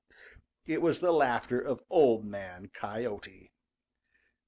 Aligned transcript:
It 0.65 0.81
was 0.81 0.99
the 0.99 1.11
laughter 1.11 1.61
of 1.61 1.83
Old 1.87 2.25
Man 2.25 2.71
Coyote. 2.73 3.51